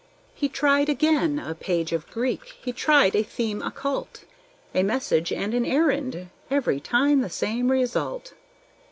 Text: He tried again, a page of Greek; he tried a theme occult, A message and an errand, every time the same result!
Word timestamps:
He 0.33 0.49
tried 0.49 0.89
again, 0.89 1.37
a 1.37 1.53
page 1.53 1.91
of 1.91 2.09
Greek; 2.09 2.55
he 2.59 2.73
tried 2.73 3.15
a 3.15 3.21
theme 3.21 3.61
occult, 3.61 4.23
A 4.73 4.81
message 4.81 5.31
and 5.31 5.53
an 5.53 5.63
errand, 5.63 6.31
every 6.49 6.79
time 6.79 7.21
the 7.21 7.29
same 7.29 7.69
result! 7.71 8.33